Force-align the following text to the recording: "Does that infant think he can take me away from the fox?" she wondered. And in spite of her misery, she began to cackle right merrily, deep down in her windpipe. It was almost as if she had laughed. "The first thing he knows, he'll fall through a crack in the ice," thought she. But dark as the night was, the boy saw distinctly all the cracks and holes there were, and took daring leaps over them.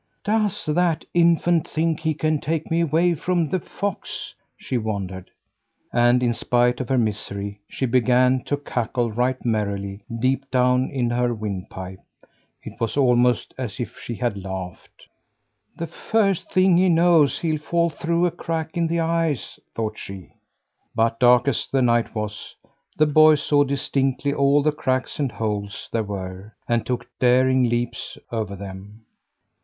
"Does 0.23 0.65
that 0.65 1.05
infant 1.13 1.67
think 1.67 1.99
he 1.99 2.15
can 2.15 2.39
take 2.41 2.71
me 2.71 2.81
away 2.81 3.13
from 3.13 3.49
the 3.49 3.59
fox?" 3.59 4.33
she 4.57 4.75
wondered. 4.75 5.29
And 5.93 6.23
in 6.23 6.33
spite 6.33 6.79
of 6.81 6.89
her 6.89 6.97
misery, 6.97 7.61
she 7.69 7.85
began 7.85 8.41
to 8.45 8.57
cackle 8.57 9.11
right 9.11 9.37
merrily, 9.45 10.01
deep 10.19 10.49
down 10.49 10.89
in 10.89 11.11
her 11.11 11.35
windpipe. 11.35 11.99
It 12.63 12.79
was 12.79 12.97
almost 12.97 13.53
as 13.59 13.79
if 13.79 13.95
she 13.99 14.15
had 14.15 14.43
laughed. 14.43 15.05
"The 15.75 15.85
first 15.85 16.51
thing 16.51 16.77
he 16.77 16.89
knows, 16.89 17.37
he'll 17.37 17.61
fall 17.61 17.91
through 17.91 18.25
a 18.25 18.31
crack 18.31 18.75
in 18.75 18.87
the 18.87 19.01
ice," 19.01 19.59
thought 19.75 19.99
she. 19.99 20.31
But 20.95 21.19
dark 21.19 21.47
as 21.47 21.67
the 21.71 21.83
night 21.83 22.15
was, 22.15 22.55
the 22.97 23.05
boy 23.05 23.35
saw 23.35 23.63
distinctly 23.63 24.33
all 24.33 24.63
the 24.63 24.71
cracks 24.71 25.19
and 25.19 25.31
holes 25.31 25.89
there 25.91 26.01
were, 26.01 26.55
and 26.67 26.83
took 26.87 27.05
daring 27.19 27.65
leaps 27.69 28.17
over 28.31 28.55
them. 28.55 29.05